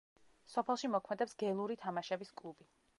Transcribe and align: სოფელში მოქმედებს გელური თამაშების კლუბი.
სოფელში 0.53 0.89
მოქმედებს 0.95 1.39
გელური 1.45 1.79
თამაშების 1.87 2.37
კლუბი. 2.43 2.73